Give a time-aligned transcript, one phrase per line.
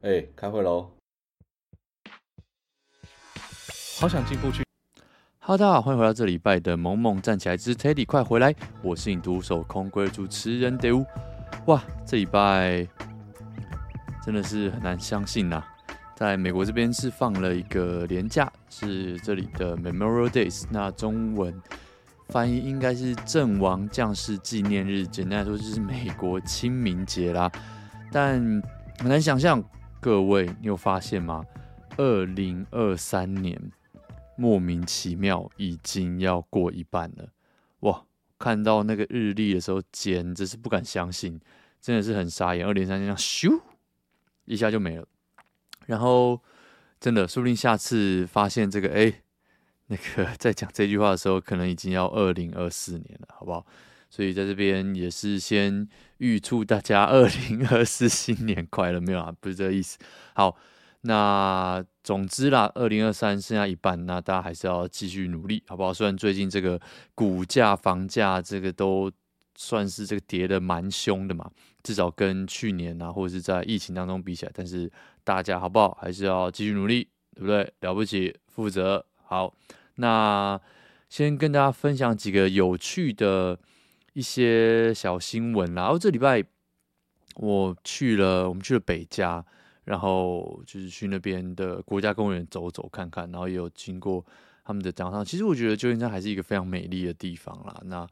[0.00, 0.92] 哎、欸，开会喽！
[3.98, 4.62] 好想进步去。
[5.40, 8.54] Hello，大家好，欢迎回到这礼拜的萌萌站起来之 Teddy，快回来！
[8.80, 11.04] 我是你独守空闺的主持人 Dew。
[11.66, 12.86] 哇，这礼拜
[14.24, 15.66] 真的是很难相信呐、啊，
[16.14, 21.60] 在美国这边是放了一个连假，是这里的 Memorial Days，那中文
[22.28, 27.50] 翻译应该是阵亡将士纪念日，简单来说就是美国清明节啦。
[28.12, 28.38] 但
[29.00, 29.60] 很难想象。
[30.08, 31.44] 各位，你有发现吗？
[31.98, 33.60] 二零二三年
[34.36, 37.28] 莫名其妙已经要过一半了，
[37.80, 38.06] 哇！
[38.38, 41.38] 看到那个日历的时候，简直是不敢相信，
[41.78, 42.66] 真的是很傻眼。
[42.66, 43.60] 二零二三年这样咻
[44.46, 45.06] 一下就没了，
[45.84, 46.40] 然后
[46.98, 49.12] 真的说不定下次发现这个，哎，
[49.88, 53.66] 那个 在讲这句话的时候，可能已经要二零二四年了，好不好？
[54.10, 55.86] 所以在这边也是先
[56.18, 59.98] 预祝大家 二零二四新年快乐，没有啊，不是这个意思。
[60.34, 60.56] 好，
[61.02, 65.92] 那总之啦，二零二三剩下一半，那大家还是要继续努力，好不好？
[65.92, 66.80] 虽然最近这个
[67.14, 69.12] 股价、房价这个都
[69.54, 71.50] 算是这个跌得蛮凶的嘛，
[71.82, 74.90] 至少跟去年啊，或者是在疫情当中比起来，但是
[75.22, 75.96] 大家好不好？
[76.00, 77.72] 还是要继续努力，对不对？
[77.80, 79.04] 了不起，负责。
[79.22, 79.54] 好，
[79.96, 80.58] 那
[81.08, 83.58] 先跟大家分享几个有趣的。
[84.18, 86.42] 一些小新闻啦，然后这礼拜
[87.36, 89.44] 我去了，我们去了北加，
[89.84, 94.26] 然后就是去那边的国家公园走走看看，然后也有经过
[94.64, 95.24] 他们的长廊。
[95.24, 97.80] 其实我觉得旧金山还是一个非常美丽的地方啦。
[97.84, 98.04] 那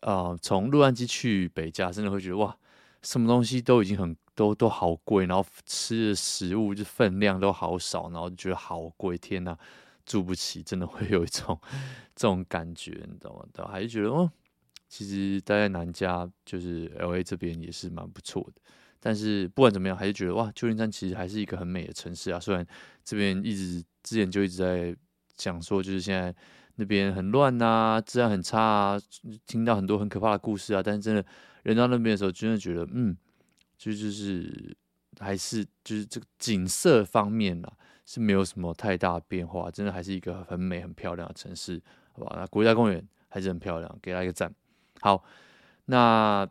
[0.00, 2.56] 呃，从洛杉矶去北加，真的会觉得哇，
[3.02, 9.56] 什么东西都已经很都都好贵，然后吃的食物就分量都好少，然后就觉得好贵，天哪，
[10.04, 11.56] 住不起，真的会有一种
[12.16, 13.46] 这种感觉，你知道吗？
[13.52, 14.28] 都还是觉得哦。
[14.94, 18.62] 其实待在南加就是 LA 这边也是蛮不错的，
[19.00, 22.38] 但是不管怎么样，还是觉得哇，旧金山其实还是一个很美的城市啊。
[22.38, 22.64] 虽然
[23.02, 24.96] 这边一直之前就一直在
[25.34, 26.32] 讲说，就是现在
[26.76, 29.00] 那边很乱啊，治安很差啊，
[29.48, 30.80] 听到很多很可怕的故事啊。
[30.80, 31.26] 但是真的
[31.64, 33.16] 人到那边的时候，真的觉得嗯，
[33.76, 34.76] 就就是
[35.18, 37.72] 还是就是这个景色方面啊，
[38.06, 42.36] 是没有什么太大变化，真的还是一个很美很漂亮的城市，好吧？
[42.38, 44.54] 那国家公园还是很漂亮，给他一个赞。
[45.04, 45.22] 好，
[45.84, 46.48] 那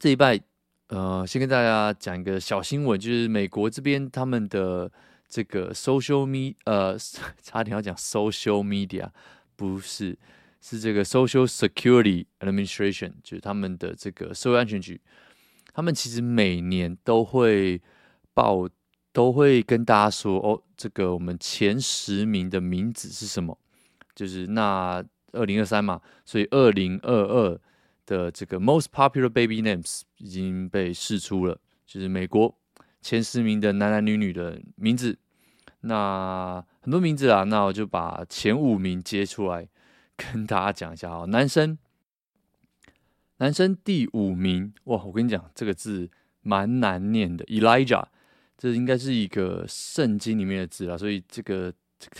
[0.00, 0.40] 这一拜，
[0.88, 4.90] 呃，先跟大家讲一个小新闻，就是美国这边他们的
[5.28, 6.98] 这个 social media，呃，
[7.40, 9.08] 差点要讲 social media，
[9.54, 10.18] 不是，
[10.60, 15.00] 是这个 Social Security Administration，就是他们的这个社会安全局，
[15.72, 17.80] 他们其实每年都会
[18.34, 18.68] 报，
[19.12, 23.56] 都会跟大家说，哦，这个我们前十名的名字是什么，
[24.12, 25.04] 就是那。
[25.32, 27.60] 二零二三嘛，所以二零二二
[28.06, 32.56] 的这个 most popular baby names 已经被释出了，就是美国
[33.00, 35.18] 前十名的男男女女的名字。
[35.82, 39.68] 那很多名字啊，那我就把前五名接出来
[40.16, 41.24] 跟大家讲一下哈。
[41.26, 41.78] 男生，
[43.36, 46.10] 男生第五名，哇，我跟你讲这个字
[46.42, 48.04] 蛮难念的，Elijah，
[48.58, 52.16] 这应该是一个圣经里面的字啊，所以这个这个。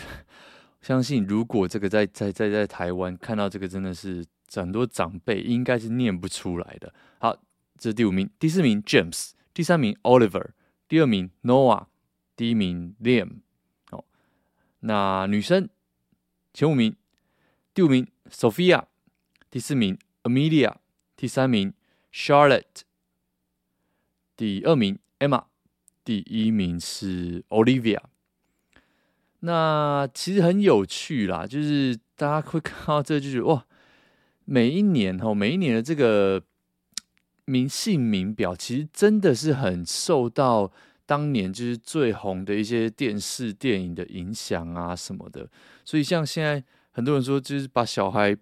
[0.80, 4.24] 相信如果这个在在在在台湾看到这个，真的是
[4.54, 6.92] 很多长辈应该是念不出来的。
[7.18, 7.36] 好，
[7.76, 10.50] 这是第五名，第四名 James，第三名 Oliver，
[10.88, 11.86] 第二名 Noah，
[12.34, 13.40] 第一名 Liam。
[13.90, 14.04] 哦，
[14.80, 15.68] 那女生
[16.54, 16.96] 前五名，
[17.74, 18.84] 第五名 Sophia，
[19.50, 20.76] 第四名 Amelia，
[21.14, 21.74] 第三名
[22.12, 22.82] Charlotte，
[24.36, 25.44] 第二名 Emma，
[26.02, 28.00] 第一名是 Olivia。
[29.42, 33.64] 那其实很有趣啦，就是大家会看到这，就是哇，
[34.44, 36.42] 每一年哈，每一年的这个
[37.46, 40.70] 名姓名表，其实真的是很受到
[41.06, 45.48] 当年就是最红的一些电视电影的影响啊什么的。
[45.86, 48.36] 所以像现在很多人说，就是把小孩，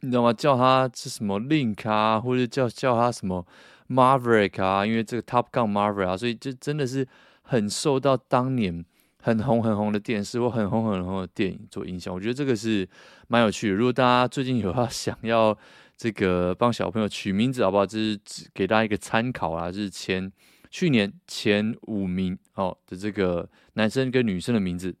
[0.00, 0.32] 你知道吗？
[0.32, 3.46] 叫他是什么 Link 啊，或者叫叫他什么
[3.88, 7.06] Maverick 啊，因为这个 Top Gun Maverick 啊，所以就真的是
[7.42, 8.84] 很受到当年。
[9.22, 12.86] 很红很红的电视或很红很红的电影做影响，我觉得这个是
[13.28, 13.74] 蛮有趣的。
[13.74, 15.56] 如果大家最近有要 想要
[15.96, 17.86] 这个帮小朋友取名字，好不好？
[17.86, 18.18] 这是
[18.52, 19.70] 给大家一个参考啦。
[19.70, 20.30] 就是前
[20.70, 24.92] 去年前五名哦的这个男生跟女生的名字。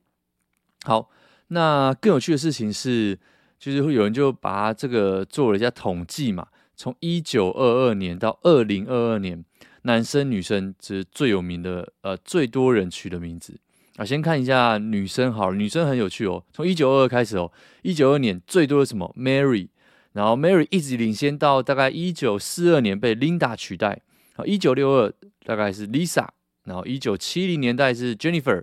[0.84, 1.10] 好，
[1.48, 3.18] 那更有趣的事情是，
[3.58, 6.46] 就是会有人就把这个做了一下统计嘛，
[6.76, 9.44] 从一九二二年到二零二二年，
[9.82, 13.58] 男生女生是最有名的，呃，最多人取的名字。
[13.96, 16.42] 啊，先看一下女生好了，女生很有趣哦。
[16.52, 17.52] 从一九二二开始哦，
[17.82, 19.68] 一九二二年最多的什么？Mary，
[20.12, 24.00] 然后 Mary 一直领先到大概一九四二年被 Linda 取代。
[24.34, 25.12] 好，一九六二
[25.44, 26.26] 大概是 Lisa，
[26.64, 28.62] 然后一九七零年代是 Jennifer，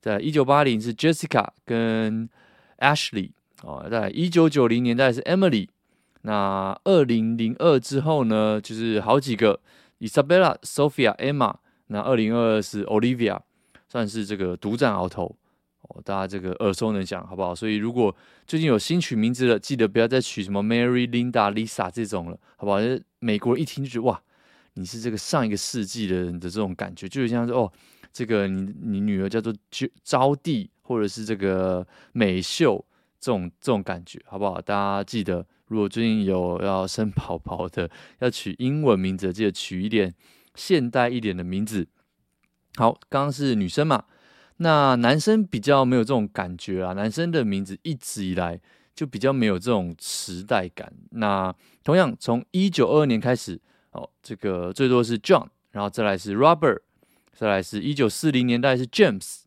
[0.00, 2.30] 在一九八零是 Jessica 跟
[2.78, 3.32] Ashley
[3.62, 5.68] 哦，在一九九零年代是 Emily，
[6.22, 9.60] 那二零零二之后呢，就是好几个
[10.00, 11.56] Isabella、Sophia、Emma，
[11.88, 13.40] 那二零二二是 Olivia，
[13.92, 15.36] 算是这个独占鳌头。
[15.82, 17.54] 哦，大家这个耳熟能详，好不好？
[17.54, 18.14] 所以如果
[18.46, 22.78] 最近有新取名字了，记得不要再取什么 Mary、Linda、Lisa 这种了，好不好？
[23.18, 24.22] 美国人一听就觉得哇，
[24.74, 27.70] 你是这个上一个世纪的人的这种感觉，就是像是哦，
[28.12, 29.52] 这个你你女儿叫做
[30.02, 32.82] 招娣，或者是这个美秀
[33.20, 34.58] 这种这种感觉，好不好？
[34.62, 37.90] 大家记得，如果最近有要生宝宝的，
[38.20, 40.14] 要取英文名字，记得取一点
[40.54, 41.88] 现代一点的名字。
[42.76, 44.04] 好，刚刚是女生嘛。
[44.58, 48.60] 那男生比较没有这种感觉啊，男生的名字一直以来
[48.94, 50.92] 就比较没有这种时代感。
[51.10, 51.52] 那
[51.82, 53.60] 同样从一九二二年开始，
[53.90, 56.78] 哦，这个最多是 John，然后再来是 Robert，
[57.32, 59.40] 再来是一九四零年代是 James，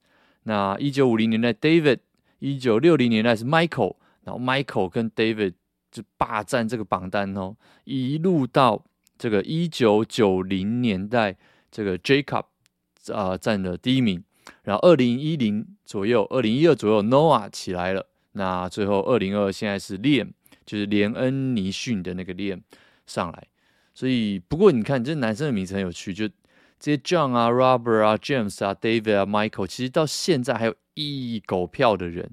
[0.43, 1.99] 那一九五零年代 David，
[2.39, 5.53] 一九六零年代是 Michael，然后 Michael 跟 David
[5.91, 7.55] 就霸占这个榜单哦，
[7.85, 8.83] 一路到
[9.17, 11.37] 这个一九九零年代，
[11.71, 12.45] 这个 Jacob
[13.13, 14.23] 啊、占了第一名。
[14.61, 18.05] 然后二零一零左右，二零一二左右，Noah 起来了。
[18.33, 20.29] 那最后二零二现在是 Liam，
[20.67, 22.61] 就是连恩尼逊的那个 Liam
[23.07, 23.47] 上来。
[23.95, 26.27] 所以不过你看，这男生的名字很有趣，就
[26.79, 32.29] 这些 John 啊、Robert 啊、James 啊、David 啊、Michael，其实到现在还有一狗票的人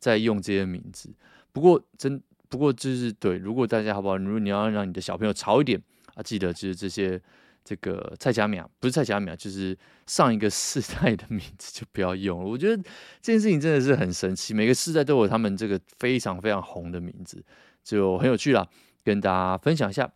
[0.00, 1.14] 在用这些名字。
[1.52, 4.16] 不过真不过就是对，如果大家好不好？
[4.16, 5.80] 如果你要让你的小朋友潮一点
[6.14, 7.20] 啊，记得就是这些。
[7.64, 9.74] 这个蔡佳苗不是蔡佳苗，就是
[10.06, 12.46] 上一个世代的名字就不要用了。
[12.46, 12.76] 我觉得
[13.22, 17.42] 这件事情真的是很神奇，每个世代都有他们这个非常非常红的名字，
[17.82, 18.68] 就很有趣啦，
[19.02, 20.12] 跟大家分享一下。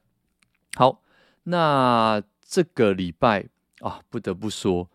[0.75, 1.03] 好，
[1.45, 3.47] 那这个礼拜
[3.81, 4.91] 啊，不得不说，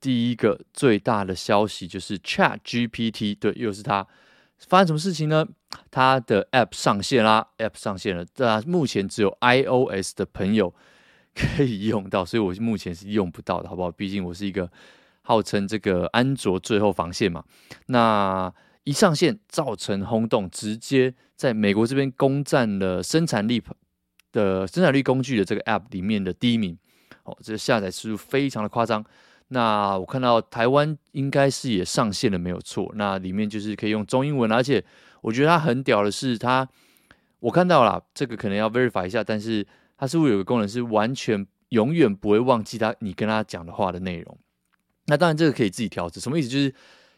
[0.00, 4.04] 第一个最大的消息就是 Chat GPT，对，又是它，
[4.58, 5.46] 发生什么事情呢？
[5.92, 10.74] 它的 App 上线啦，App 上线了，但目前只有 iOS 的朋友。
[11.56, 13.90] 可以用到，所以我目前是用不到的，好不好？
[13.90, 14.70] 毕竟我是一个
[15.22, 17.42] 号称这个安卓最后防线嘛。
[17.86, 18.52] 那
[18.84, 23.62] 一上线造成轰动，直接在美国这边攻占了生产力
[24.30, 26.76] 的生产力工具的这个 App 里面的第一名。
[27.24, 29.02] 哦，这个下载次数非常的夸张。
[29.48, 32.92] 那我看到台湾应该是也上线了，没有错。
[32.94, 34.84] 那里面就是可以用中英文，而且
[35.22, 36.68] 我觉得它很屌的是，它
[37.40, 39.66] 我看到了这个可能要 verify 一下，但是。
[40.02, 44.36] 它是不是有个功能是完全永远不会忘记他你跟他讲的话的内容？
[45.06, 46.20] 那当然这个可以自己调整。
[46.20, 46.48] 什么意思？
[46.48, 46.74] 就是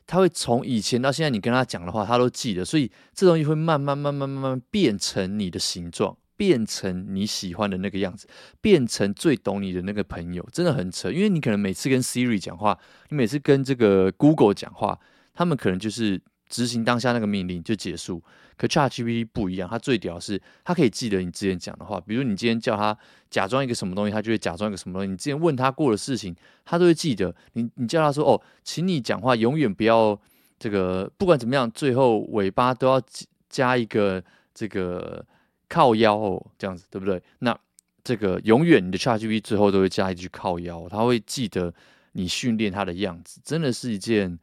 [0.06, 8.28] 他会从以前到现在你跟他讲的话，他都记得，所以这东西会慢慢慢慢慢慢变成你的形状，变成你喜欢的那个样子，
[8.60, 11.10] 变成最懂你的那个朋友，真的很扯。
[11.10, 12.78] 因为你可能每次跟 Siri 讲话，
[13.08, 15.00] 你每次跟这个 Google 讲话，
[15.32, 16.20] 他们可能就是。
[16.54, 18.22] 执行当下那个命令就结束，
[18.56, 22.96] 可 ChatGPT 不一样，它最屌是它可以记得你之前讲的话，比如你今天叫它
[23.28, 25.10] 假装一个什么东西，它就会假装一个什么东西。
[25.10, 26.32] 你之前问他过的事情，
[26.64, 27.34] 它都会记得。
[27.54, 30.16] 你你叫它说哦，请你讲话永远不要
[30.60, 33.02] 这个，不管怎么样，最后尾巴都要
[33.50, 34.22] 加一个
[34.54, 35.26] 这个
[35.68, 37.20] 靠腰哦，这样子对不对？
[37.40, 37.58] 那
[38.04, 41.74] 这个永远你的 ChatGPT 最后都会加一句靠腰，它会记得
[42.12, 44.38] 你训练它的样子，真的是一件。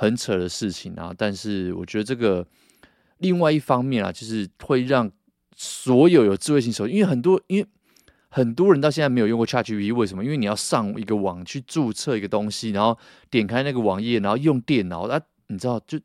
[0.00, 2.46] 很扯的事情啊，但是我觉得这个
[3.18, 5.12] 另外一方面啊，就是会让
[5.54, 7.66] 所有有智慧型手机，因为很多因为
[8.30, 10.24] 很多人到现在没有用过 ChatGPT，为什么？
[10.24, 15.98] 因为你要上一个网去注册一个东西，然后点开那个网页，然后用电脑，啊，你知道，就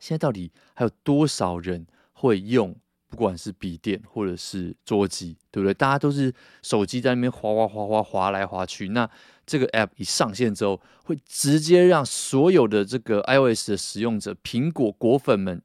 [0.00, 2.74] 现在到底还有多少人会用？
[3.16, 5.72] 不管是笔电或者是桌机，对不对？
[5.72, 6.30] 大家都是
[6.62, 8.90] 手机在那边滑滑滑滑滑来滑去。
[8.90, 9.08] 那
[9.46, 15.58] 这个 app 一上线之后，会直接让所有的这个 iOS 的使用者、苹果果粉们、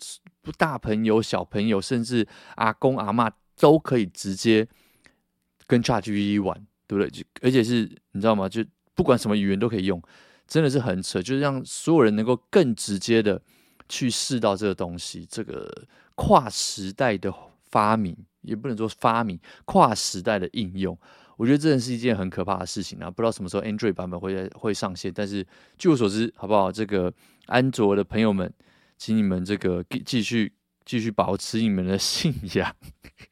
[0.57, 4.65] 大朋友、小朋友，甚至阿公阿嬷，都可以直接
[5.67, 6.55] 跟 ChatGPT 玩，
[6.87, 7.09] 对不对？
[7.09, 7.81] 就而且是
[8.13, 8.47] 你知道吗？
[8.47, 8.63] 就
[8.95, 10.01] 不管什么语言都可以用，
[10.47, 11.21] 真的是很扯。
[11.21, 13.41] 就是让所有人能够更直接的
[13.89, 15.69] 去试到这个东西，这个。
[16.23, 17.33] 跨时代的
[17.71, 20.95] 发明，也不能说发明，跨时代的应用，
[21.35, 23.09] 我觉得真的是一件很可怕的事情啊！
[23.09, 25.43] 不知道什么时候 Android 版本会会上线，但是
[25.79, 26.71] 据我所知，好不好？
[26.71, 27.11] 这个
[27.47, 28.53] 安卓的朋友们，
[28.99, 30.53] 请你们这个继续
[30.85, 32.75] 继续保持你们的信仰，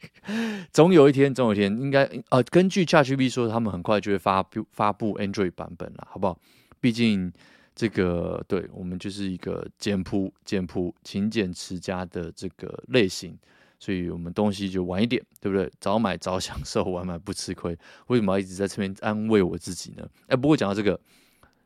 [0.73, 6.39] 总有一天，总有一天，应该呃，根据 ChatGPT 说，他们很快就会发布发布 Android 版本了，好不好？
[6.81, 7.31] 毕竟。
[7.79, 13.39] 这个对我们就是一个简朴、简朴、勤俭持家的这个类型，
[13.79, 15.71] 所以我们东西就晚一点，对不对？
[15.79, 17.77] 早买早享受， 晚买不吃亏。
[18.07, 20.05] 为什么要一直在这边安慰我自己呢？
[20.27, 20.99] 哎，不过讲到这个，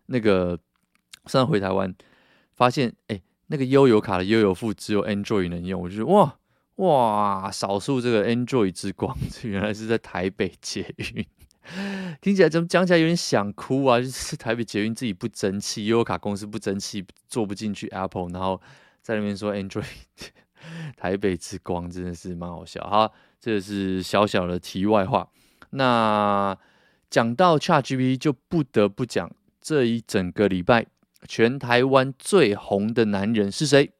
[0.05, 0.55] 那个
[1.25, 1.91] 上次回台湾，
[2.51, 6.37] 发现哎，那个悠游卡的悠游付只有 Android 能用，我就觉得哇
[6.75, 11.25] 哇，少数这个 Android 之光， 原来是在台北捷运。
[12.21, 13.99] 听起来怎么讲起来有点想哭啊？
[13.99, 18.61] 就是台北捷运自己不争气，悠游卡公司不争气，做不进去 Apple，然后
[19.01, 19.83] 在那边说 Android。
[20.95, 25.29] 台北之光真的是蛮好笑哈，这是小小的题外话。
[25.71, 26.57] 那
[27.09, 29.29] 讲到 ChatGPT，就不得不讲
[29.59, 30.85] 这一整个礼拜
[31.27, 33.91] 全台湾最红的男人是谁？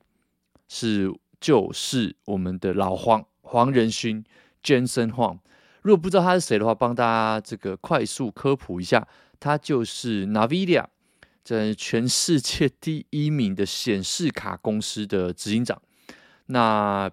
[0.70, 4.24] 是就是我们的老黄黄仁勋
[4.64, 5.40] Jensen Huang。
[5.84, 9.08] 如果不知道他是谁的话，帮大家这个快速科普一下，
[9.40, 10.86] 他就是 NVIDIA
[11.44, 15.82] 这全世界第一名的显示卡公司的执行长。
[16.48, 17.12] 那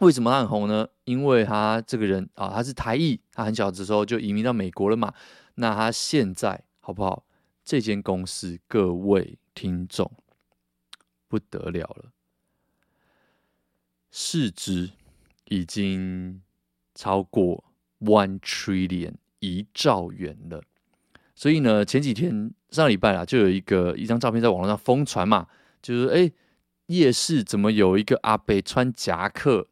[0.00, 0.88] 为什么他很红呢？
[1.04, 5.12] 因为他这个人啊，他是台裔，他很小的时候就移民到美国了嘛。
[5.56, 7.24] 那他现在好不好？
[7.64, 10.10] 这间公司各位听众
[11.28, 12.10] 不得了了，
[14.10, 14.90] 市值
[15.44, 16.42] 已经
[16.94, 17.62] 超过
[18.04, 20.62] one trillion 一兆元了。
[21.34, 25.46] 所以呢，前几天上礼拜啊，就有一个一张照片在网络上疯传嘛，
[25.80, 26.30] 就是哎。
[26.86, 29.68] 夜市怎么有一个阿伯穿夹克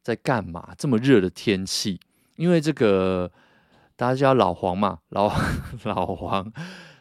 [0.00, 0.74] 在干嘛？
[0.78, 2.00] 这么热的天气，
[2.36, 3.30] 因为这个
[3.94, 5.30] 大家叫老黄嘛，老
[5.84, 6.50] 老黄，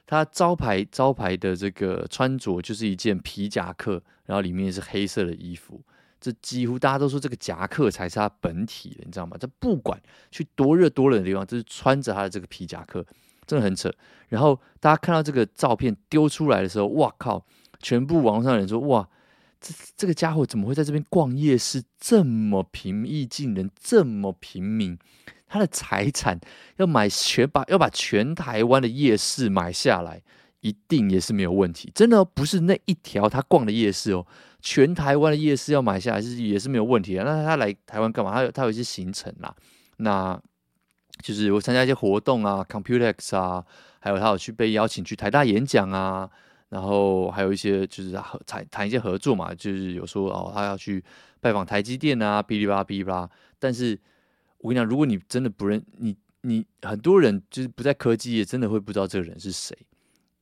[0.06, 5.82] 他招牌招牌的这个穿着就是一件皮夹克，然后里面是黑色的衣服。
[6.26, 9.38] 这几乎大家都说这个夹克才是他本体的，你知道吗？
[9.40, 10.02] 这不管
[10.32, 13.06] 去多热多冷的地方，就是穿着他的这个皮夹克，
[13.46, 13.94] 真的很扯。
[14.30, 17.46] 然后大家看到这个照片丢出来的时候，哇靠！
[17.80, 19.08] 全部网上人说哇。
[19.62, 24.98] 这这个家伙怎么会在这边逛夜市这么平易近人，这么平民？
[25.48, 26.40] 他的财产
[26.78, 30.22] 要买全把要把全台湾的夜市买下来，
[30.66, 31.92] 一定也是没有问题。
[31.94, 34.26] 真的不是那一条他逛的夜市哦，
[34.62, 37.24] 全台湾的夜市要买下来是也是没有问题的。
[37.24, 38.34] 那他来台湾干嘛？
[38.34, 39.56] 他有他有一些行程啦，
[39.98, 40.42] 那
[41.22, 43.64] 就是我参加一些活动啊，Computex 啊，
[44.00, 46.28] 还有他有去被邀请去台大演讲啊。
[46.70, 51.02] 然后还有一些就是合谈谈一些合作嘛，就是有说哦，他要去
[51.40, 53.30] 拜访台积电啊，哔哩吧哔哩吧。
[53.60, 53.98] 但是
[54.58, 59.78] 我跟你讲，如果你真的不认你，你很多人就是不在科技业，真的会不知道这个人是谁。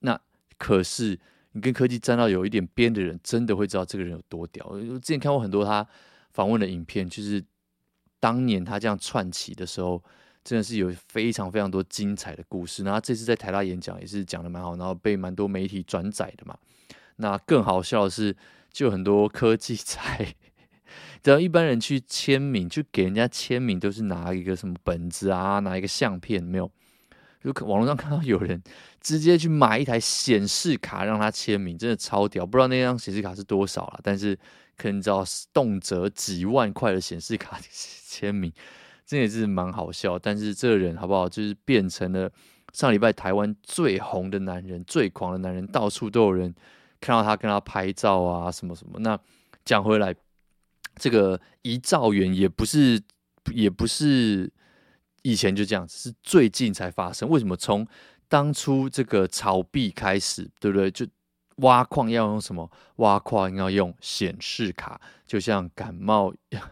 [0.04, 0.18] 那
[0.58, 1.20] 可是
[1.52, 4.66] 你跟科技沾到有一点边的人，真的会知道这个人有多屌。
[4.68, 5.86] 我之前看过很多他
[6.32, 7.44] 访问的影片，就是
[8.20, 10.02] 当年他这样串起的时候。
[10.46, 12.84] 真的是有非常非常多精彩的故事。
[12.84, 16.58] 那这次在台大演讲也是讲的蛮好，然后被蛮多媒体转载的嘛。
[17.16, 18.36] 那更好笑的是，
[18.70, 20.36] 就很多科技 在，
[21.24, 26.70] 只要一般人去签名，就给人家签名都是拿一个什么本子啊，拿一个相片，没有。
[27.44, 28.62] 就网络上看到有人
[29.02, 32.46] 直接去买一台显示卡让他签名，真的超屌。
[32.46, 34.38] 不知道那张显示卡是多少了，但是
[34.78, 38.52] 可能知道动辄几万块的显示卡 签名。
[39.06, 42.32] 这也是蛮好笑，但是这个人好不好，就是变成了
[42.72, 46.56] 上礼拜台湾最红的男人，最狂的男人，到处都有人
[47.02, 48.98] 看到他跟他拍照啊，什么什么。
[49.00, 49.20] 那
[49.66, 50.16] 讲回来，
[50.96, 53.02] 这个一兆元也不是，
[53.52, 54.50] 也不是
[55.24, 57.28] 以前就这样子，是最近才发生。
[57.28, 57.58] 为什么？
[57.58, 57.86] 从
[58.28, 60.92] 当初这个炒币开始，对不对？
[60.92, 61.06] 就
[61.58, 62.72] 挖矿要用什么？
[62.98, 66.34] 挖矿要用显示卡，就像感冒。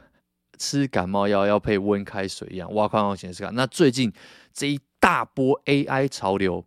[0.60, 3.50] 吃感冒药要配温开水一样，挖矿要显示卡。
[3.50, 4.14] 那最近
[4.54, 6.64] 这一大波 AI 潮流，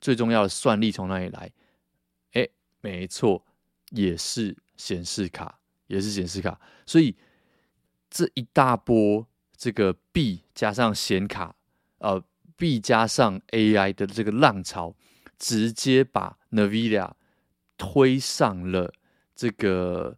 [0.00, 1.50] 最重要的算力从哪里来？
[2.32, 2.48] 哎，
[2.80, 3.44] 没错，
[3.90, 5.58] 也是显示卡，
[5.88, 6.58] 也是显示卡。
[6.86, 7.14] 所以
[8.08, 9.26] 这一大波
[9.58, 11.54] 这个 B 加上显卡，
[11.98, 12.24] 呃
[12.56, 14.94] ，，B 加上 AI 的这个浪潮，
[15.38, 17.10] 直接把 NVIDIA
[17.76, 18.94] 推上了
[19.34, 20.16] 这个。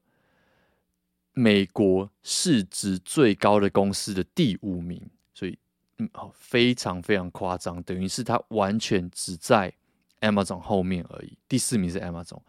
[1.33, 5.01] 美国市值最高的公司的第五名，
[5.33, 5.57] 所以
[5.99, 9.73] 嗯，非常非常夸张，等于是它完全只在
[10.21, 11.39] Amazon 后面而已。
[11.49, 12.41] 第四名是 Amazon，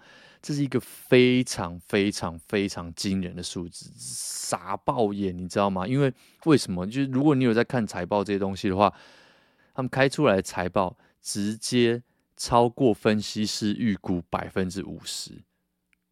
[0.42, 5.88] 这是一个非常非常非常惊人的数字，傻爆眼，你知道吗？
[5.88, 6.12] 因为
[6.46, 6.86] 为什么？
[6.86, 8.92] 就是如果你有在看财报这些东西的话，
[9.74, 12.02] 他们开出来的财报直接
[12.36, 15.32] 超过分析师预估百分之五十。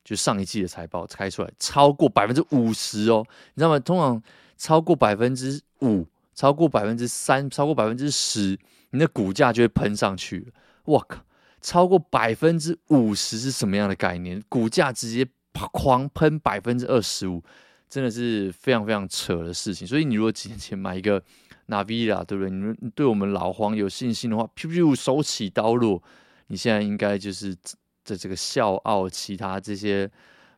[0.04, 3.80] 就上一季的财报开出来超过百分之五十哦，你知道吗？
[3.80, 4.22] 通常
[4.58, 8.58] 超过百分之五、超过百分之三、超过百分之十，
[8.90, 10.52] 你的股价就会喷上去了。
[10.86, 11.24] 我靠，
[11.62, 14.42] 超过百分之五十是什么样的概念？
[14.48, 15.28] 股价直接
[15.72, 17.44] 狂喷百分之二十五，
[17.90, 19.88] 真的是非常非常扯的事情。
[19.88, 21.22] 所以你如果几年前买一个
[21.68, 22.50] Navia，对不对？
[22.50, 26.02] 你们对我们老黄有信心的话，噗噗手起刀落，
[26.48, 27.56] 你现在应该就是
[28.04, 30.10] 在这个笑傲其他这些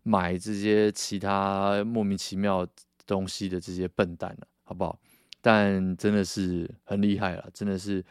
[0.04, 2.66] 买这些其他莫名其妙
[3.06, 4.98] 东西的这些笨蛋了，好不好？
[5.42, 8.06] 但真的是很厉害了，真的是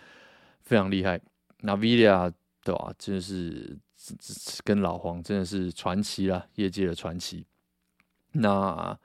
[0.61, 1.21] 非常厉害。
[1.63, 2.33] Navia
[2.63, 2.93] 对吧？
[2.99, 3.77] 真的是
[4.65, 7.47] 跟老黄真的是传奇了，业界的传奇。
[8.33, 8.99] 那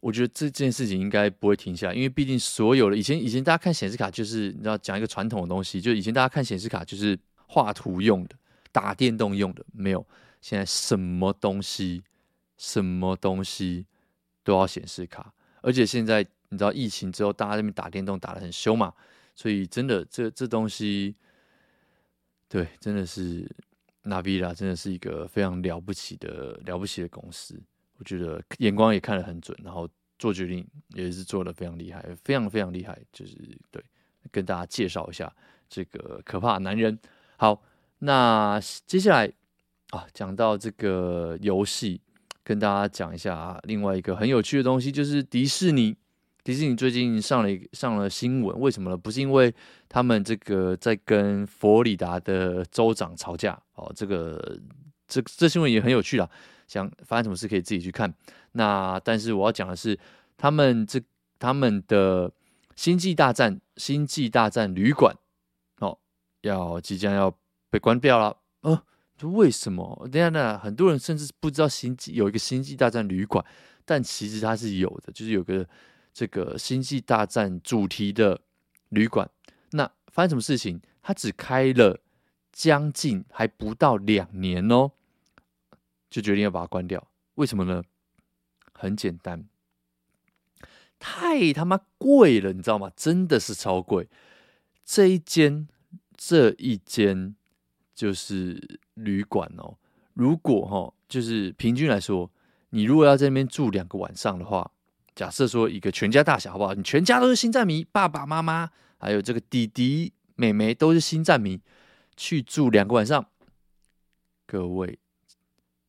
[0.00, 8.34] 我觉得这件事情应该不会停下来，因为毕竟所有的以前以前大家看显示卡就是你知道讲一个传统的东西，就以前大家看显示卡就是画图用的、
[8.72, 10.04] 打电动用的，没有。
[10.40, 12.02] 现在什么东西
[12.56, 13.84] 什么东西
[14.42, 18.94] 都要显示卡，而且现在你知道疫情之后，大家这边打电动打得很凶嘛，
[19.34, 21.14] 所以真的这这东西。
[22.50, 23.48] 对，真的是
[24.02, 27.62] Navia，真的是一个非常了不起的了不起的公司。
[27.96, 29.88] 我觉得眼光也看得很准，然后
[30.18, 32.98] 做决定也是做得非常厉害，非常非常厉害。
[33.12, 33.36] 就是
[33.70, 33.80] 对，
[34.32, 35.32] 跟大家介绍一下
[35.68, 36.98] 这个可怕男人。
[37.36, 37.62] 好，
[38.00, 39.32] 那接下来
[39.90, 42.00] 啊，讲到这个游戏，
[42.42, 45.96] 跟大家讲一下啊另外一个很有趣的东西，就是迪士尼。
[46.42, 48.96] 迪士尼最近上了上了新闻，为什么呢？
[48.96, 49.54] 不是因为
[49.88, 54.58] 他们这个在跟佛罗里达的州长吵架哦，这个
[55.06, 56.28] 这这新闻也很有趣啦。
[56.66, 58.12] 想发生什么事可以自己去看。
[58.52, 59.98] 那但是我要讲的是，
[60.38, 60.98] 他们这
[61.38, 62.32] 他们的
[62.74, 65.14] 星际大战星际大战旅馆
[65.80, 65.98] 哦，
[66.40, 67.36] 要即将要
[67.68, 68.34] 被关掉了。
[68.62, 68.82] 呃，
[69.28, 70.08] 为什么？
[70.10, 73.44] 等下呢，很多人甚至不知道星际有一个星际大战旅馆，
[73.84, 75.68] 但其实它是有的，就是有个。
[76.12, 78.40] 这个星际大战主题的
[78.88, 79.30] 旅馆，
[79.70, 80.80] 那发生什么事情？
[81.02, 82.00] 它只开了
[82.52, 84.90] 将近还不到两年哦，
[86.10, 87.08] 就决定要把它关掉。
[87.36, 87.82] 为什么呢？
[88.74, 89.48] 很简单，
[90.98, 92.90] 太他妈贵了，你知道吗？
[92.96, 94.08] 真的是超贵。
[94.84, 95.68] 这一间，
[96.16, 97.36] 这一间
[97.94, 99.78] 就是旅馆哦。
[100.14, 102.30] 如果哈，就是平均来说，
[102.70, 104.72] 你如果要在那边住两个晚上的话。
[105.14, 106.72] 假设说一个全家大小好不好？
[106.72, 111.60] 你全家都是星战迷，爸爸妈妈还有这个弟弟妹妹都是星战迷，
[112.16, 113.26] 去住两个晚上，
[114.46, 114.98] 各位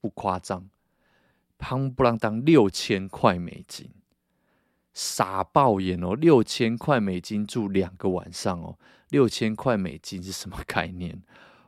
[0.02, 0.70] 不夸张，
[1.58, 3.90] 胖不啷当六千块美金，
[4.94, 6.16] 傻爆眼哦！
[6.16, 8.78] 六千块美金住两个晚上哦，
[9.10, 11.22] 六千块美金是什么概念？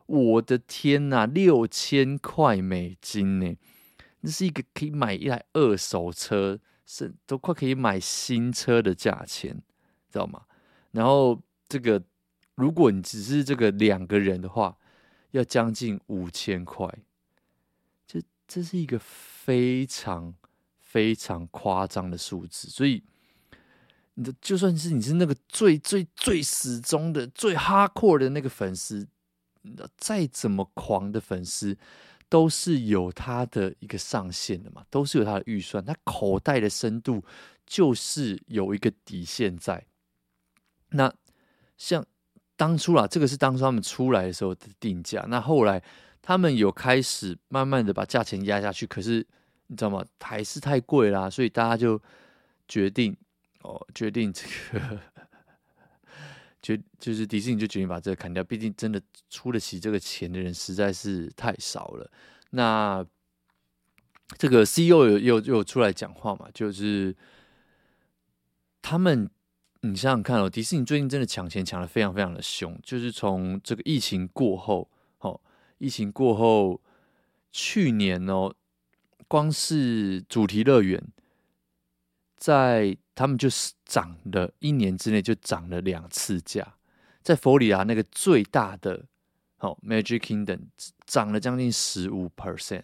[0.08, 3.56] 我的天哪，六千块美金呢？
[4.22, 6.60] 那是一个可以买一台二手车。
[6.96, 9.52] 是都快可以买新车的价钱，
[10.12, 10.44] 知道吗？
[10.92, 12.04] 然后这个，
[12.54, 14.78] 如果你只是这个两个人的话，
[15.32, 16.88] 要将近五千块，
[18.06, 20.36] 这这是一个非常
[20.80, 22.70] 非常夸张的数字。
[22.70, 23.02] 所以，
[24.14, 29.08] 你的就算是你是那个最最最始终的、最 hardcore 的那个粉丝，
[29.98, 31.76] 再怎么狂的粉丝。
[32.34, 37.24] 都是有它的一个上限的嘛，都是有它的预算，它口袋的深度
[37.63, 39.86] 就是有一个底线在。
[40.89, 41.13] 那
[41.78, 42.04] 像
[42.56, 45.84] 当初啦，这个是当初他们出来的时候的定价，那后来
[46.24, 49.24] 他们有开始慢慢的把价钱压下去，可是
[49.67, 50.04] 你知道吗？
[50.19, 52.02] 还是太贵啦，所以大家就
[52.67, 53.15] 决定
[53.62, 54.41] 哦，决定这
[54.80, 55.00] 个，
[56.63, 58.99] 决就是迪士尼就决定把这个砍掉，毕竟真的
[59.30, 62.10] 出得起这个钱的人实在是太少了。
[62.52, 63.06] 那
[64.38, 66.49] 这个 CEO 有有有出来讲话嘛？
[66.54, 67.15] 就是
[68.82, 69.30] 他们，
[69.82, 72.80] 你想想看哦，迪士尼最近真的抢钱抢的非常非常的凶。
[72.82, 75.39] 就是从这个疫情过后，哦，
[75.78, 76.82] 疫情过后，
[77.52, 78.56] 去年哦，
[79.28, 81.04] 光是主题乐园，
[82.38, 86.76] 在他们就是涨了一年之内就涨了两次价，
[87.21, 89.06] 在佛罗里达那个最大的。
[89.60, 90.60] 哦，Magic Kingdom
[91.06, 92.84] 涨了将近十五 percent，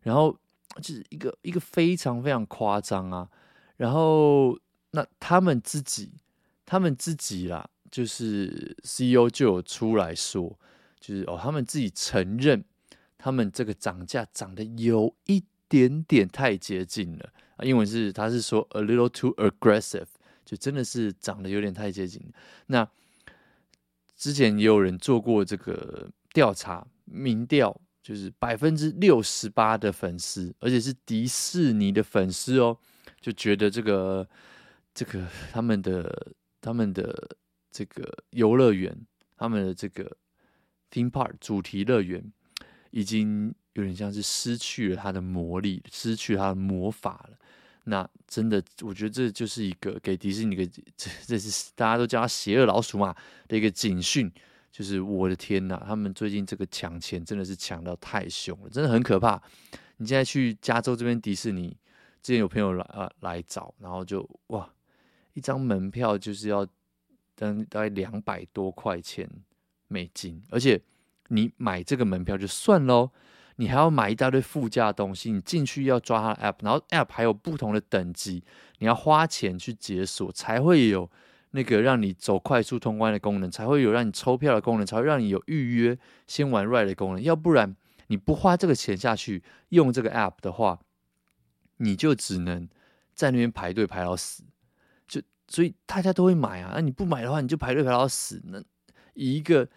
[0.00, 0.36] 然后
[0.82, 3.30] 就是一个一个非常非常夸张啊。
[3.76, 4.58] 然后
[4.90, 6.10] 那他们自己，
[6.66, 10.58] 他们自己啦，就是 CEO 就有出来说，
[10.98, 12.64] 就是哦，他们自己承认，
[13.16, 17.32] 他们这个涨价涨得有一点点太接近了。
[17.64, 20.06] 英文是他是说 a little too aggressive，
[20.44, 22.22] 就真的是长得有点太接近。
[22.66, 22.88] 那
[24.16, 32.76] 之前也有人做过这个调查民调，就是百分之六十八的粉丝，而且是迪士尼的粉丝哦，
[33.20, 34.28] 就觉得这个
[34.94, 37.36] 这个他们的他们的
[37.70, 38.96] 这个游乐园，
[39.36, 40.16] 他们的这个
[40.90, 42.32] theme park 主题乐园，
[42.90, 47.38] 已经有点像是失去了它的魔力，失去它的魔法了。
[47.88, 53.16] 那真的，我觉得这就是一个给迪士尼一个 这这是大家都叫他邪恶老鼠嘛
[53.48, 54.30] 的一个警讯，
[54.70, 59.42] 就是我的天呐，他们最近这个抢钱真的是抢到太凶了，真的很可怕。
[59.96, 61.76] 你现在去加州这边迪士尼，
[62.22, 64.70] 之前有朋友来啊来找，然后就哇，
[65.32, 66.66] 一张门票就是要
[67.34, 69.26] 等大概两百多块钱
[69.88, 70.78] 美金，而且
[71.28, 73.10] 你买这个门票就算喽。
[73.60, 78.44] 你还要买一大堆附加的东西，你进去要抓它的 app，然后 app 还有不同的等级，
[78.78, 81.10] 你要花钱去解锁，才会有
[81.50, 87.22] 那个让你走快速通关的功能，才会有让你抽票的功能，才会让你有预约先玩 ride 的功能。
[87.22, 87.74] 要不然
[88.06, 90.78] 你不花这个钱下去用这个 app 的话，
[91.78, 92.68] 你就只能
[93.12, 94.44] 在那边排队排到死。
[95.08, 98.40] 就所以大家都会买啊，那你不买的话，你就排队排到死。
[98.44, 98.62] 那
[99.14, 99.68] 一个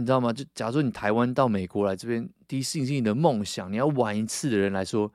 [0.00, 0.32] 你知道吗？
[0.32, 5.12] 就假如说你台湾到美国来这边，迪士尼是你的梦想，你要玩一次的人来说，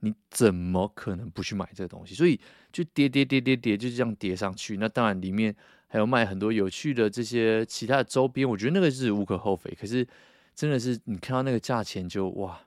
[0.00, 2.14] 你怎么可能不去买这个东西？
[2.14, 2.38] 所以
[2.72, 4.76] 就叠叠叠叠叠，就这样叠上去。
[4.78, 5.54] 那当然里面
[5.86, 9.74] 还有卖很多有趣的这些其他的周边，我觉得那个是无可厚非。
[9.80, 10.06] 可是
[10.54, 12.60] 真的是你看到那个价钱就哇，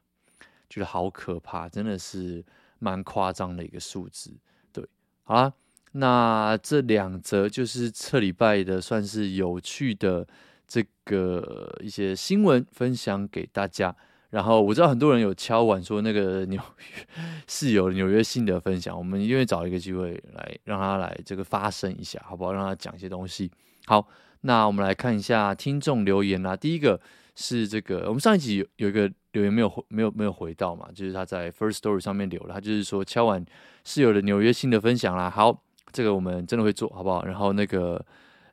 [0.70, 2.44] 觉得好可怕，真的是
[2.80, 4.32] 蛮夸张的一个数字。
[4.72, 4.84] 对，
[5.24, 5.54] 好啦，
[5.92, 10.26] 那这两则就是这礼拜的算是有趣的。
[10.70, 13.94] 这个一些新闻分享给大家，
[14.30, 17.08] 然后我知道很多人有敲碗说那个纽约
[17.48, 22.54] 是有纽约新的分享，我们因为找一个机会来让他来这个发声一下，好不好？
[22.54, 23.50] 让他讲一些东西。
[23.88, 24.08] 好，
[24.42, 26.56] 那我们来看一下听众留言啦。
[26.56, 27.02] 第一个
[27.36, 33.44] 是这个，我们上一集有有一个留言没有回，没有没有回到嘛，就是他在 First Story 上面留了，他就是说敲碗
[33.84, 35.32] 是有的纽约新的分享啦。
[35.32, 37.26] 好，这个我们真的会做好不好？
[37.26, 38.06] 然后那个。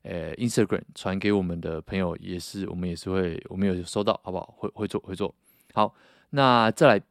[0.08, 4.54] 呃，Instagram 传给我们的朋友也是，我们也是会，我们有收到，好不好？
[4.56, 5.34] 会会做会做。
[5.74, 5.92] 好，
[6.30, 7.02] 那再来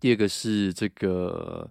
[0.00, 1.70] 第二个是这个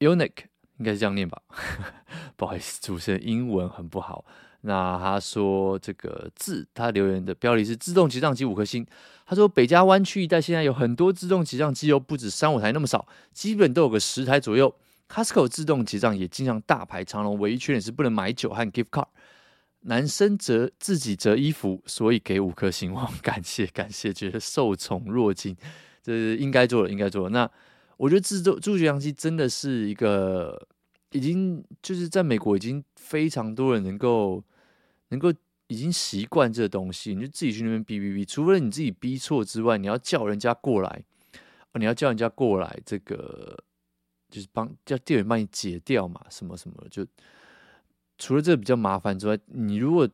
[0.00, 0.44] Unique，
[0.76, 1.40] 应该是这样念吧？
[2.36, 4.24] 不好意思，主持人英文很不好。
[4.60, 8.86] 那他说这个字，他留言的标题是自动结账机五颗星。
[9.26, 14.74] 他说北加湾区一带现在有很多自动结账机，又不止三五台那么少，基本都有个十台左右。
[15.08, 19.06] Costco 自动结账也经常大排长龙，唯一缺点是不能买酒和 gift card。
[19.86, 22.92] 男生折自己折衣服，所以给五颗星。
[22.94, 25.54] 哇，感谢感谢，觉得受宠若惊，
[26.02, 27.30] 这是应该做的，应该做的。
[27.30, 27.50] 那
[27.98, 30.66] 我觉得自助助结账机真的是一个，
[31.10, 34.42] 已经就是在美国已经非常多人能够
[35.10, 35.30] 能够
[35.66, 41.04] 已经习惯这东西，你就自己去那边哔哔哔，除了你自己逼错之外，你要叫人家过来，
[41.74, 43.62] 你要叫人家过来这个。
[44.34, 47.06] 就是帮叫店员帮你解掉嘛，什么什么，就
[48.18, 50.08] 除了这个比较麻烦之外，你如果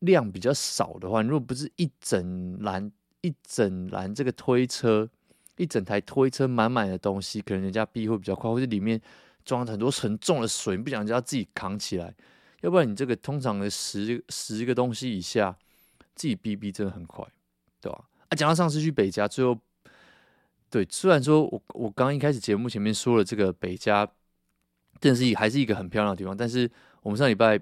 [0.00, 2.90] 量比较少的话，你如果不是一整篮
[3.20, 5.08] 一整篮这个推车，
[5.56, 9.00] 一整台推车满满的东西，可能人家逼会比较快，或者里面
[9.44, 12.12] 装很多很重的水，你不想人家自己扛起来，
[12.62, 15.56] 要不然你这个通常的十十个东西以下，
[16.16, 17.24] 自己逼逼真的很快，
[17.80, 18.08] 对吧？
[18.28, 19.56] 啊，讲到上次去北加，最后。
[20.70, 24.06] 对，虽然说我我刚一开始节目前面说了这个北加，
[25.00, 26.70] 真的是还是一个很漂亮的地方，但是
[27.02, 27.58] 我们上礼拜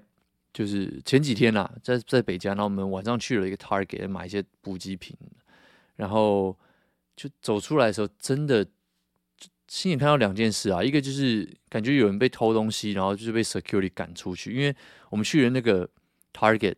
[0.53, 5.17] 就是前几天啦，在在北加，然后我们晚上去了一个 Target 买一些补给品，
[5.95, 6.55] 然后
[7.15, 8.63] 就走出来的时候，真的
[9.67, 14.75] 亲眼看到两件事啊，一个就是感觉有人被偷东西，然后就是被 security 赶出去，因为
[15.09, 15.89] 我们去的那个
[16.31, 16.75] Target，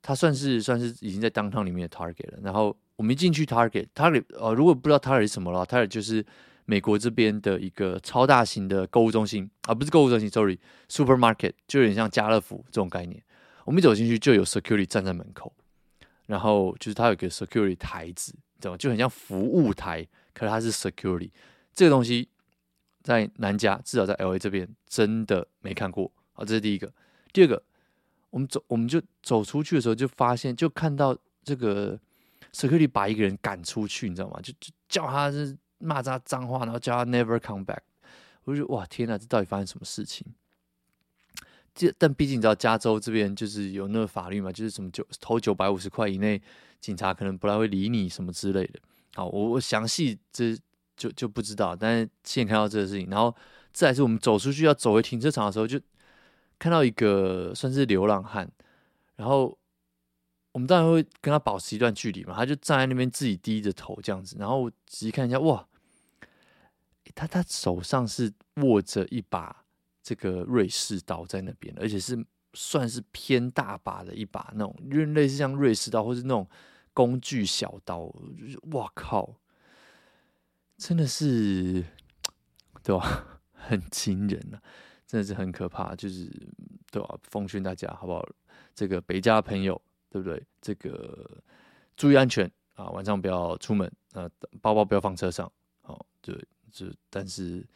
[0.00, 2.74] 它算是算是已经在 downtown 里面的 Target 了，然后。
[2.96, 6.24] 我们一进去 Target，Target 呃，如果不知道 Target 是什么的话，Target 就是
[6.64, 13.20] 美国这边的一个超大型的购物中心啊，不是购物中心，sorry，supermarket，就有点像家乐福这种概念。
[13.64, 15.52] 我们一走进去就有 security 站在门口，
[16.26, 18.76] 然后就是它有个 security 台子，知道吗？
[18.76, 21.30] 就很像服务台，可是它是 security。
[21.72, 22.28] 这个东西
[23.02, 26.12] 在南加，至少在 LA 这边真的没看过。
[26.32, 26.92] 好，这是第一个。
[27.32, 27.60] 第二个，
[28.30, 31.98] 我们走，我们就走出去的时候就发现，就看到这个。
[32.54, 34.38] Security 把一个人赶出去，你知道吗？
[34.40, 35.28] 就就叫他
[35.78, 37.80] 骂他脏话，然后叫他 never come back。
[38.44, 40.24] 我就觉得哇，天哪，这到底发生什么事情？
[41.74, 46.40] 这但毕竟你知道，加州这边就是有那个法律嘛，就是什么九投九百五十块以内，
[46.80, 48.78] 警察可能不太会理你什么之类的。
[49.16, 50.56] 好，我我详细这
[50.96, 53.34] 就就不知道，但是现在看到这个事情，然后
[53.72, 55.80] 再来是我们走出去要走回停车场的时候，就
[56.56, 58.48] 看到一个算是流浪汉，
[59.16, 59.58] 然后。
[60.54, 65.66] 我们当然会跟他保持一段距离嘛，他就站在那边自己低着头这样子，然后仔细看一下，哇，
[67.12, 69.64] 他他手上是握着一把
[70.00, 76.48] 这个瑞士刀在那边，而且是算是偏大把的一把那种，因为类似像瑞士刀或是那种
[76.92, 78.06] 工具小刀，
[78.38, 79.34] 就是哇靠，
[80.76, 81.84] 真的是
[82.84, 83.40] 对吧？
[83.66, 84.62] 很惊人呐、啊，
[85.06, 86.30] 真的是很可怕，就是
[86.92, 87.18] 对吧？
[87.24, 88.24] 奉劝大家好不好？
[88.74, 89.80] 这个北加朋友，
[90.14, 90.40] 对不对？
[90.60, 91.28] 这个
[91.96, 94.30] 注意安全啊，晚上不要出门，呃，
[94.62, 95.50] 包包不要放车上，
[95.82, 96.32] 哦，就
[96.70, 97.66] 就但是，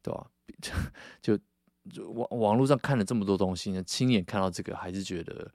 [0.00, 0.26] 对吧？
[1.20, 1.38] 就
[1.92, 5.46] 就网网络上看了这么多东西呢，亲眼看到这个，还是觉得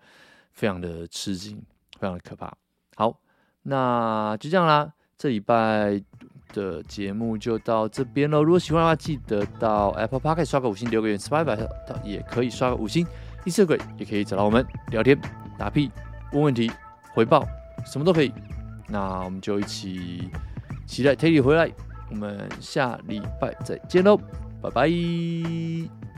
[0.51, 1.57] 非常的吃惊，
[1.99, 2.55] 非常的可怕。
[2.95, 3.19] 好，
[3.63, 5.99] 那就这样啦，这礼拜
[6.53, 8.43] 的节目就到这边喽。
[8.43, 11.67] 如果喜欢的话，记得到 Apple Podcast 刷个五星，留个言，Spotify
[12.03, 13.03] 也可以刷个五星。
[13.45, 15.19] Instagram 也可以找到我们聊天、
[15.57, 15.89] 打屁、
[16.31, 16.71] 问问题、
[17.13, 17.47] 回报，
[17.85, 18.33] 什么都可以。
[18.87, 20.29] 那我们就一起
[20.85, 21.69] 期待 Teddy 回来。
[22.09, 24.17] 我们下礼拜再见喽，
[24.61, 26.08] 拜拜。